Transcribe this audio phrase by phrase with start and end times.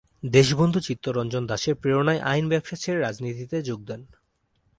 [0.23, 4.01] দেশবন্ধু চিত্তরঞ্জন দাশের প্রেরণায় আইন ব্যবসা ছেড়ে রাজনীতিতে যোগ দেন।